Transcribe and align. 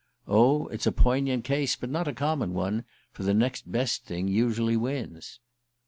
Oh, 0.27 0.65
it's 0.69 0.87
a 0.87 0.91
poignant 0.91 1.43
case, 1.43 1.75
but 1.75 1.91
not 1.91 2.07
a 2.07 2.13
common 2.13 2.55
one; 2.55 2.85
for 3.11 3.21
the 3.21 3.35
next 3.35 3.71
best 3.71 4.03
thing 4.05 4.27
usually 4.27 4.75
wins... 4.75 5.39